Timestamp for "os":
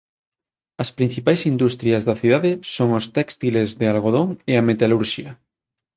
2.99-3.05